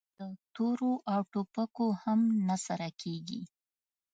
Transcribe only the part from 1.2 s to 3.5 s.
ټوپکو هم نه سره کېږي!